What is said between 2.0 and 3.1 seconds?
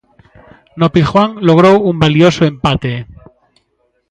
valioso empate.